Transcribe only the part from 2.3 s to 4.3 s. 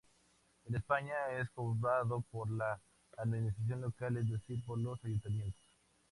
por la administración local, es